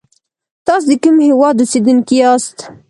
تاسی 0.65 0.85
دکوم 0.91 1.15
هیواد 1.27 1.55
اوسیدونکی 1.59 2.15
یاست 2.21 2.57